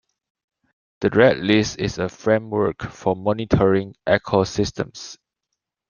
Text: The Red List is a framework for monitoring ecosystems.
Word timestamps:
The 1.01 1.11
Red 1.11 1.37
List 1.37 1.77
is 1.77 1.99
a 1.99 2.09
framework 2.09 2.81
for 2.81 3.15
monitoring 3.15 3.93
ecosystems. 4.07 5.19